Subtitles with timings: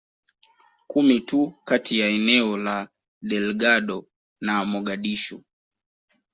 [0.87, 2.87] kumi tu kati ya eneo la
[3.21, 4.05] Delgado
[4.41, 5.43] na Mogadishu